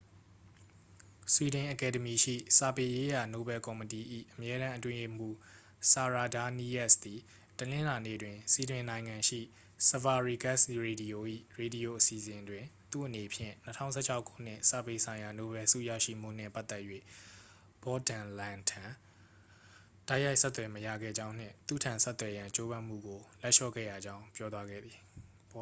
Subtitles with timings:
[1.33, 5.35] ဆွီဒင်အကယ်ဒမီရှိ စာပေရေးရာ နိုဗယ်ကော်မတီ၏ အမြဲတမ်း အတွင်းရေးမှူး
[5.91, 7.19] ဆာရာဒါးနီးယပ်စ်သည်
[7.59, 9.39] တနင်္လာနေ့တွင် ဆွီဒင်နိုင်ငံရှိ
[9.87, 11.23] ဆဗာရီဂက်စ် ရေဒီယို၏
[11.59, 13.53] ရေဒီယို အစီအစဉ်တွင် သူ့အနေဖြင့်
[13.91, 16.83] 2016 ခုနှစ် စာပေဆိုင်ရာ နိုဗယ်ဆုရရှိမှုနှင့် ပတ်သက်၍
[17.83, 18.83] ဘော့ဒိုင်လန်ထံ
[20.07, 24.99] တိုက်ရိုက် ဆက်သွယ် မရခဲ့ကြောင်းနှင့် သူ့ထံ ဆက်သွယ်ရန် ကြိုးပမ်းမှုကို လက်လျှော့ခဲ့ရကြောင်း ပြောသွားခဲ့သည်